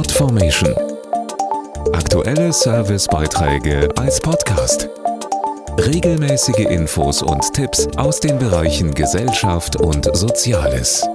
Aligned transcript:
Podformation. 0.00 0.74
Aktuelle 1.92 2.54
Servicebeiträge 2.54 3.86
als 3.98 4.18
Podcast. 4.18 4.88
Regelmäßige 5.76 6.70
Infos 6.70 7.20
und 7.20 7.42
Tipps 7.52 7.86
aus 7.98 8.18
den 8.18 8.38
Bereichen 8.38 8.94
Gesellschaft 8.94 9.76
und 9.76 10.08
Soziales. 10.16 11.06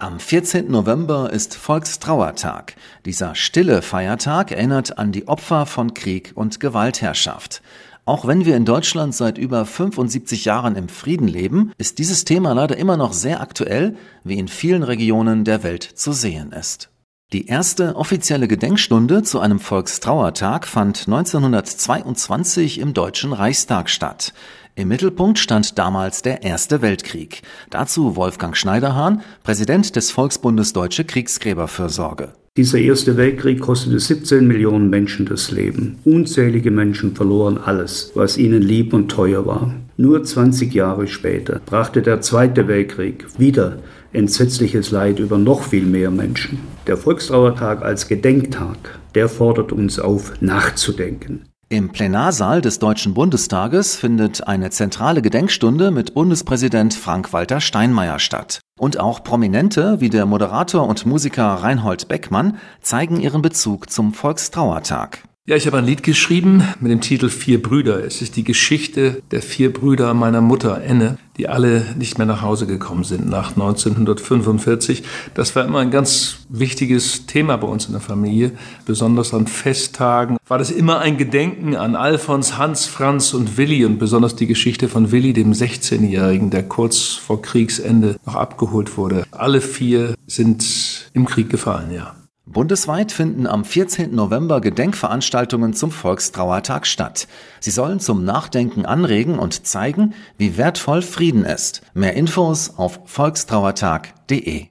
Am 0.00 0.18
14. 0.18 0.68
November 0.68 1.32
ist 1.32 1.54
Volkstrauertag. 1.54 2.74
Dieser 3.04 3.36
stille 3.36 3.82
Feiertag 3.82 4.50
erinnert 4.50 4.98
an 4.98 5.12
die 5.12 5.28
Opfer 5.28 5.66
von 5.66 5.94
Krieg 5.94 6.32
und 6.34 6.58
Gewaltherrschaft. 6.58 7.62
Auch 8.08 8.26
wenn 8.26 8.46
wir 8.46 8.56
in 8.56 8.64
Deutschland 8.64 9.14
seit 9.14 9.36
über 9.36 9.66
75 9.66 10.46
Jahren 10.46 10.76
im 10.76 10.88
Frieden 10.88 11.28
leben, 11.28 11.72
ist 11.76 11.98
dieses 11.98 12.24
Thema 12.24 12.54
leider 12.54 12.78
immer 12.78 12.96
noch 12.96 13.12
sehr 13.12 13.42
aktuell, 13.42 13.96
wie 14.24 14.38
in 14.38 14.48
vielen 14.48 14.82
Regionen 14.82 15.44
der 15.44 15.62
Welt 15.62 15.82
zu 15.82 16.12
sehen 16.12 16.52
ist. 16.52 16.88
Die 17.34 17.48
erste 17.48 17.96
offizielle 17.96 18.48
Gedenkstunde 18.48 19.24
zu 19.24 19.40
einem 19.40 19.60
Volkstrauertag 19.60 20.66
fand 20.66 21.00
1922 21.06 22.78
im 22.78 22.94
Deutschen 22.94 23.34
Reichstag 23.34 23.90
statt. 23.90 24.32
Im 24.74 24.88
Mittelpunkt 24.88 25.38
stand 25.38 25.78
damals 25.78 26.22
der 26.22 26.42
Erste 26.42 26.80
Weltkrieg. 26.80 27.42
Dazu 27.68 28.16
Wolfgang 28.16 28.56
Schneiderhahn, 28.56 29.20
Präsident 29.42 29.96
des 29.96 30.10
Volksbundes 30.12 30.72
Deutsche 30.72 31.04
Kriegsgräberfürsorge. 31.04 32.32
Dieser 32.58 32.78
Erste 32.78 33.16
Weltkrieg 33.16 33.60
kostete 33.60 34.00
17 34.00 34.44
Millionen 34.44 34.90
Menschen 34.90 35.26
das 35.26 35.52
Leben. 35.52 35.96
Unzählige 36.04 36.72
Menschen 36.72 37.14
verloren 37.14 37.56
alles, 37.56 38.10
was 38.16 38.36
ihnen 38.36 38.62
lieb 38.62 38.92
und 38.92 39.08
teuer 39.08 39.46
war. 39.46 39.72
Nur 39.96 40.24
20 40.24 40.74
Jahre 40.74 41.06
später 41.06 41.60
brachte 41.64 42.02
der 42.02 42.20
Zweite 42.20 42.66
Weltkrieg 42.66 43.26
wieder 43.38 43.78
entsetzliches 44.12 44.90
Leid 44.90 45.20
über 45.20 45.38
noch 45.38 45.62
viel 45.62 45.86
mehr 45.86 46.10
Menschen. 46.10 46.58
Der 46.88 46.96
Volkstrauertag 46.96 47.82
als 47.82 48.08
Gedenktag, 48.08 48.98
der 49.14 49.28
fordert 49.28 49.70
uns 49.70 50.00
auf, 50.00 50.32
nachzudenken. 50.40 51.44
Im 51.68 51.90
Plenarsaal 51.90 52.60
des 52.60 52.80
Deutschen 52.80 53.14
Bundestages 53.14 53.94
findet 53.94 54.48
eine 54.48 54.70
zentrale 54.70 55.22
Gedenkstunde 55.22 55.92
mit 55.92 56.12
Bundespräsident 56.12 56.92
Frank-Walter 56.94 57.60
Steinmeier 57.60 58.18
statt. 58.18 58.58
Und 58.78 58.98
auch 58.98 59.22
Prominente 59.22 60.00
wie 60.00 60.08
der 60.08 60.24
Moderator 60.24 60.86
und 60.86 61.04
Musiker 61.04 61.44
Reinhold 61.44 62.08
Beckmann 62.08 62.58
zeigen 62.80 63.20
ihren 63.20 63.42
Bezug 63.42 63.90
zum 63.90 64.14
Volkstrauertag. 64.14 65.24
Ja, 65.46 65.56
ich 65.56 65.66
habe 65.66 65.78
ein 65.78 65.86
Lied 65.86 66.02
geschrieben 66.02 66.62
mit 66.78 66.92
dem 66.92 67.00
Titel 67.00 67.28
Vier 67.30 67.62
Brüder. 67.62 68.04
Es 68.04 68.22
ist 68.22 68.36
die 68.36 68.44
Geschichte 68.44 69.22
der 69.30 69.40
vier 69.40 69.72
Brüder 69.72 70.12
meiner 70.14 70.42
Mutter 70.42 70.82
Enne, 70.82 71.16
die 71.38 71.48
alle 71.48 71.94
nicht 71.96 72.18
mehr 72.18 72.26
nach 72.26 72.42
Hause 72.42 72.66
gekommen 72.66 73.04
sind 73.04 73.28
nach 73.28 73.50
1945. 73.50 75.04
Das 75.34 75.54
war 75.54 75.64
immer 75.64 75.78
ein 75.78 75.90
ganz 75.90 76.38
wichtiges 76.48 77.26
Thema 77.26 77.56
bei 77.56 77.68
uns 77.68 77.86
in 77.86 77.92
der 77.92 78.00
Familie. 78.00 78.52
Besonders 78.84 79.32
an 79.32 79.46
Festtagen 79.46 80.36
war 80.48 80.58
das 80.58 80.70
immer 80.70 80.98
ein 80.98 81.16
Gedenken 81.16 81.76
an 81.76 81.94
Alfons, 81.94 82.58
Hans, 82.58 82.86
Franz 82.86 83.34
und 83.34 83.56
Willi 83.56 83.84
und 83.84 83.98
besonders 83.98 84.34
die 84.34 84.46
Geschichte 84.46 84.88
von 84.88 85.12
Willi, 85.12 85.32
dem 85.32 85.52
16-Jährigen, 85.52 86.50
der 86.50 86.64
kurz 86.64 87.12
vor 87.14 87.40
Kriegsende 87.40 88.16
noch 88.26 88.34
abgeholt 88.34 88.96
wurde. 88.96 89.24
Alle 89.30 89.60
vier 89.60 90.14
sind 90.26 91.08
im 91.12 91.24
Krieg 91.24 91.48
gefallen, 91.50 91.92
ja. 91.92 92.14
Bundesweit 92.52 93.12
finden 93.12 93.46
am 93.46 93.64
14. 93.64 94.14
November 94.14 94.60
Gedenkveranstaltungen 94.60 95.74
zum 95.74 95.90
Volkstrauertag 95.90 96.86
statt. 96.86 97.28
Sie 97.60 97.70
sollen 97.70 98.00
zum 98.00 98.24
Nachdenken 98.24 98.86
anregen 98.86 99.38
und 99.38 99.66
zeigen, 99.66 100.14
wie 100.38 100.56
wertvoll 100.56 101.02
Frieden 101.02 101.44
ist. 101.44 101.82
Mehr 101.94 102.14
Infos 102.14 102.74
auf 102.76 103.00
volkstrauertag.de. 103.04 104.66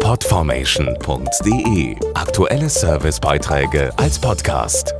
Podformation.de 0.00 1.96
Aktuelle 2.14 2.68
Servicebeiträge 2.68 3.92
als 3.96 4.18
Podcast. 4.18 4.94